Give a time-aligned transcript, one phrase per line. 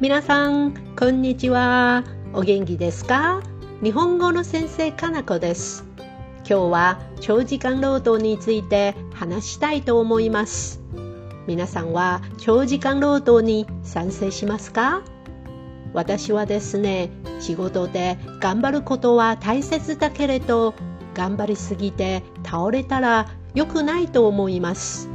[0.00, 2.04] 皆さん、こんにちは。
[2.32, 3.42] お元気ですか？
[3.82, 5.84] 日本語の先生、かなこです。
[6.38, 10.80] 今日は長時間労働について話したいと思います。
[11.48, 15.02] 皆さんは長時間労働に賛成しますか？
[15.92, 20.76] 私はですね、仕事で頑張ることは大切だけれど、
[21.14, 25.08] 頑張りすぎて倒れたら良くないと思います。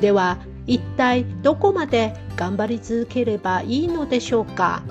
[0.00, 4.82] では、一体どこまで頑張り続ければいいのでしょうか？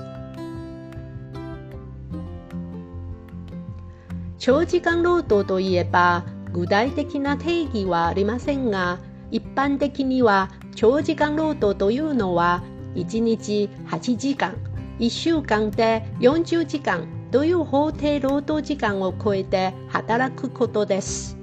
[4.38, 8.98] 長時間労働といえば具体的な定義はありませんが
[9.30, 12.62] 一般的には長時間労働というのは
[12.94, 14.56] 1日8時間
[14.98, 21.37] 1週間で40時間という法定労働時間を超えて働くことです。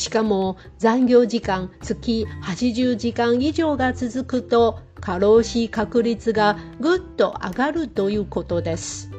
[0.00, 9.10] しかも残業時間月80時間以上が続くと過労死確率がぐっと上がるということです。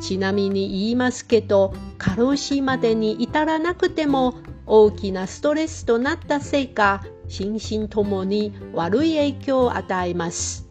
[0.00, 4.34] ちなみに言いますけど過労死までに至らなくても
[4.66, 10.68] 大きなストレスとなったせいか心身ともに悪い影響を与えます。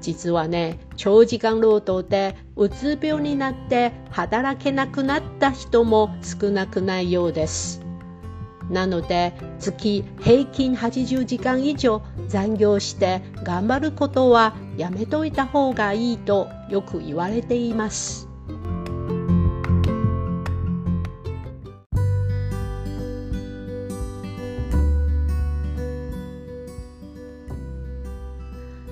[0.00, 7.87] 実はね、長時間労働でうつ病になって働けなくなった人も少なくないようです。
[8.70, 18.28] なので月平均80時間以上残業して頑張ることはやめといた方がいいとよく言われています。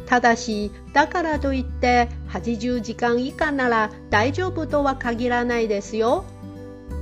[0.06, 6.24] ただし、だからといって80時間以下なら大丈夫とは限らないですよ。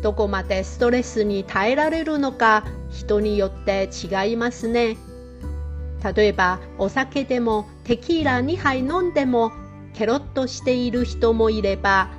[0.04, 4.98] どこまでストレスに耐えられるのか人によって違いますね。
[6.14, 9.50] 例えばお酒でもテキーラ2杯飲んでも
[9.94, 12.10] ケロッとしている人もいれば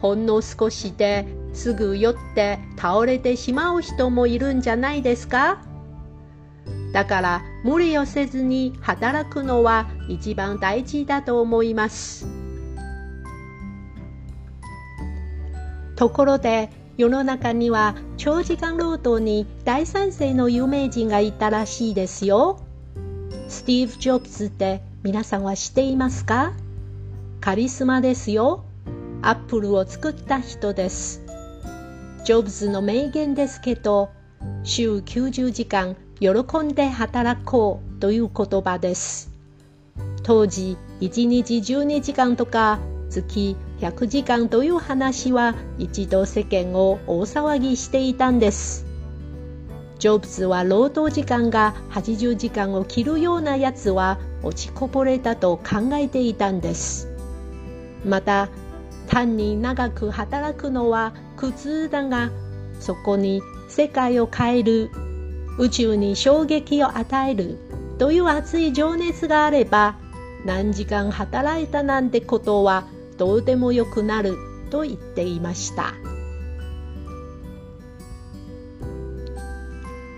[0.00, 5.58] ほんの少しですぐ酔って倒れてしまう人もいるんじゃないですか？
[6.92, 12.24] だから無理をせずに働くのは一番大事だと思います。
[15.96, 22.60] ところで世の中には長時間労働に大賛成の有名人がいたらしいですよ。
[23.48, 26.52] スティーブ・ジョブズって皆さんは知っていますか？
[27.40, 28.64] カリスマですよ。
[29.22, 31.22] アップルを作った人です。
[32.24, 34.10] ジョブズの名言ですけど、
[34.62, 39.32] 週90時間喜んで働こうという言葉です。
[40.22, 42.78] 当時1日12時間とか
[43.10, 48.86] 月100時間という話は一度世間を大騒ぎしていたんです。
[49.98, 57.08] ジョブズは労働時間が80時間を切るようなやつは落ちこぼれたと考えていたんです。
[58.04, 58.48] また、
[59.08, 62.30] 単に長く働くのは苦痛だが、
[62.78, 64.90] そこに世界を変える、
[65.58, 67.58] 宇宙に衝撃を与える
[67.98, 69.96] という熱い情熱があれば、
[70.44, 72.84] 何時間働いたなんてことは
[73.22, 74.36] どうでもよくなる
[74.68, 75.94] と言っていました。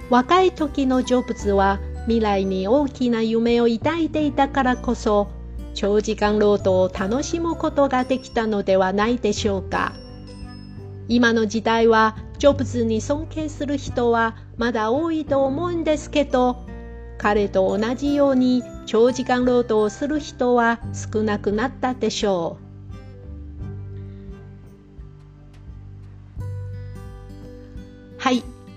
[0.08, 5.28] 若い時のジョブズは未来に大きな夢を抱いていたからこそ
[5.74, 9.92] 長時間労働を楽しむことができたのではないでしょうか。
[11.06, 16.64] 今の時代はジョブズに尊敬する人はまだ多いと思うんですけど
[17.18, 20.80] 彼と同じように長時間労働をする人は
[21.12, 22.63] 少なくなったでしょう。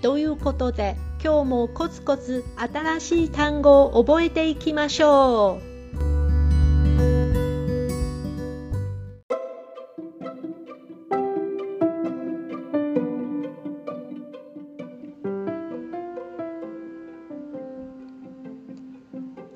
[0.00, 5.68] ということで、今日もコツコツ新しい単語を覚えていきましょう。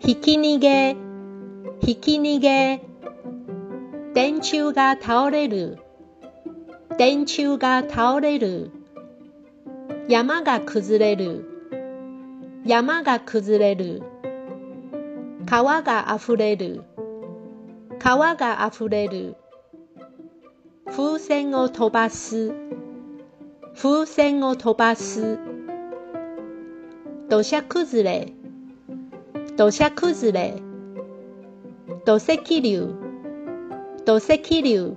[0.01, 0.97] ひき逃げ、
[1.81, 2.83] ひき逃げ。
[4.15, 5.79] 電柱が倒れる、
[6.99, 8.82] 電柱が倒れる。
[10.13, 11.43] 山が崩れる。
[12.67, 14.03] 山が崩れる。
[15.47, 16.83] 川があふれる。
[17.99, 19.37] 川があふれる。
[20.85, 22.53] 風船を飛ばす。
[23.75, 25.39] 風船を飛ばす。
[27.31, 28.33] 土砂崩れ。
[29.57, 30.63] 土砂崩れ。
[32.05, 32.95] 土石流。
[34.05, 34.95] 土石流。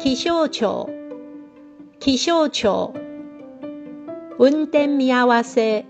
[0.00, 0.90] 気象庁。
[2.00, 3.05] 気象庁。
[4.38, 5.86] 運転見合わせ。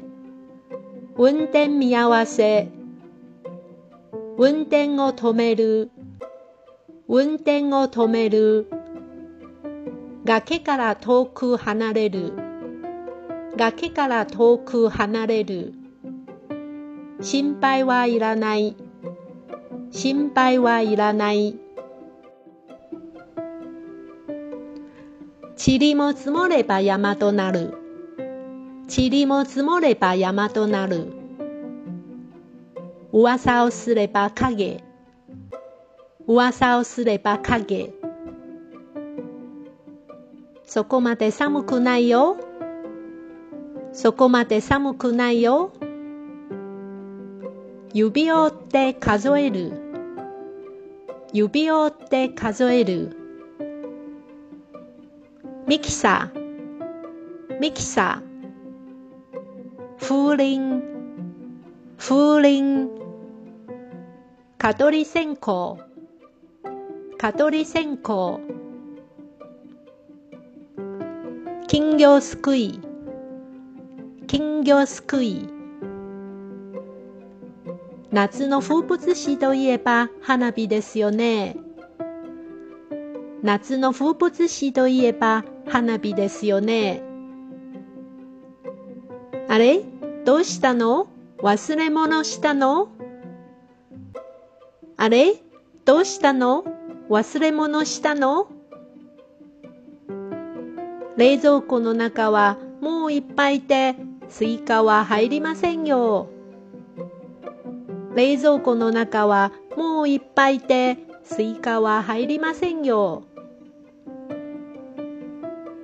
[1.19, 2.69] 運転見合わせ。
[4.39, 5.91] 運転を止める。
[7.09, 8.71] 運転を止める。
[10.25, 12.35] 崖から遠く離れる。
[13.57, 15.75] 崖から遠く離れる。
[17.21, 18.77] 心配はいらない。
[19.91, 21.59] 心配はいらない。
[25.57, 27.86] 塵も積もれば山となる。
[28.88, 31.12] 塵も積もれば山となる。
[33.12, 34.85] 噂をすれば影。
[36.27, 37.93] 噂をすれば影。
[40.65, 42.37] そこまで寒くないよ。
[43.93, 45.73] そこまで寒くないよ。
[47.93, 49.73] 指を折って数える。
[51.33, 53.17] 指を折って数える。
[55.67, 57.59] ミキサー。
[57.59, 58.36] ミキサー。
[60.08, 60.85] 風鈴
[61.99, 62.88] 風鈴
[64.56, 65.79] 蚊取り線香
[67.19, 68.38] 蚊取り線香
[71.67, 72.81] 金魚すくい
[74.29, 75.49] 金魚すくい
[78.12, 81.56] 夏の風物詩といえば花火ですよね。
[83.43, 87.02] 夏の風物詩といえば花火ですよね。
[89.49, 89.82] あれ
[90.26, 91.06] どうしたの？
[91.38, 92.88] 忘れ物したの？
[94.96, 95.37] あれ？
[95.84, 96.64] どうしたの？
[97.08, 98.49] 忘れ物したの？
[101.17, 103.94] 冷蔵庫の中はもういっぱいで
[104.28, 106.28] スイカは入りませんよ。
[108.17, 113.23] 冷蔵庫の中はもういっぱいでスイカは入りませんよ。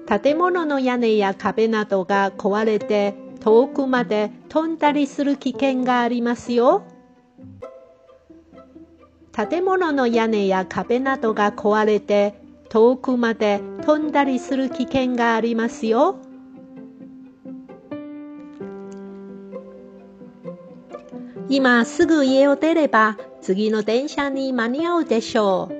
[0.08, 6.84] 建物の屋根や壁などが壊れて遠くまで飛んだりする危険がありますよ。
[9.32, 12.36] 建物の屋根や壁などが壊れて
[12.68, 16.20] 遠くまで飛んだりする危険がありますよ。
[21.48, 25.74] 今すぐ家を出れば次の電車に間に合うでしょう。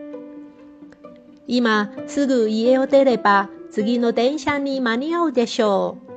[1.47, 6.12] 今すぐ家を出れば次の電車に間に合うでしょう。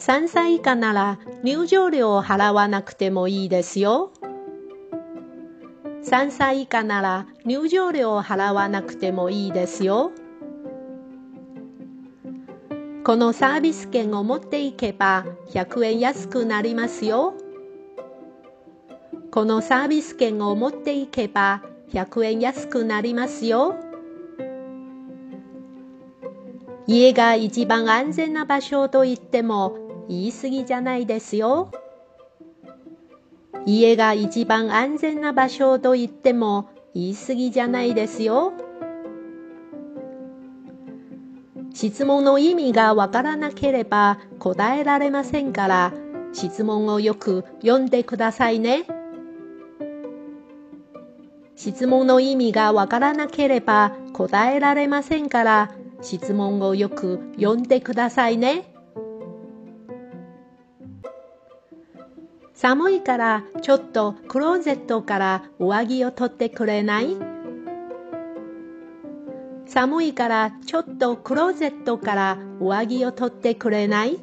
[0.00, 4.12] 3歳以下なら入場料を払わなくてもいいですよ。
[6.02, 10.12] 3歳以下なら入場料を払わなくてもいいですよ。
[13.04, 17.34] このサービス券を持っていけば100円安くなりますよ。
[19.30, 21.62] このサービス券を持っていけば
[21.92, 23.76] 100円安くなりますよ。
[26.86, 31.70] 家が一番安全な場所と言っても言い過ぎじゃないですよ。
[33.64, 38.52] 家が一番安全な場所と言っても言い過ぎじゃないですよ。
[41.72, 45.92] 質問の意味がわからなければ答えられませんから
[46.32, 48.86] 質問をよく読んでくださいね。
[51.54, 55.70] 質問の意味がわからなければ答えられませんから
[56.02, 58.69] 質問をよく読んでくださいね。
[62.62, 67.16] 寒いからちょっとクローゼットから上着を取ってくれない？
[69.64, 74.18] 寒いからちょっとクローゼットから上着を取ってくれない？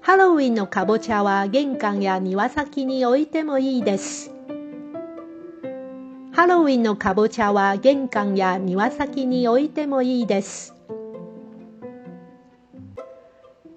[0.00, 4.34] ハロウィンのかぼちゃは玄関や庭先に置いてもいいです。
[6.32, 10.74] ハロウィンのかぼちゃは玄関や庭先に置いてもいいです。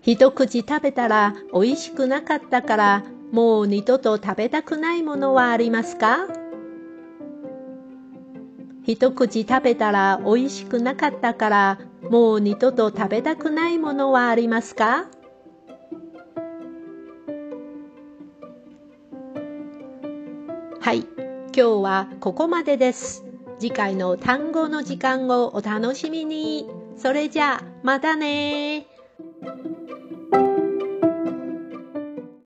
[0.08, 6.28] 一口食べたら美味しくなかったからもう二度と食べたくないものはありますか？
[8.86, 15.08] 一口食べたら美味しくなかったからもう二度と食べたくないものはありますか？
[20.82, 21.00] はい。
[21.48, 23.26] 今日はここまでです。
[23.58, 26.70] 次回の単語の時間をお楽しみに。
[26.96, 28.86] それじゃあ、またね